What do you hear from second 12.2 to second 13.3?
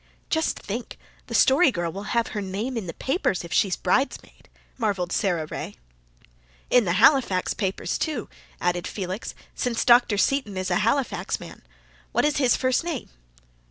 is his first name?"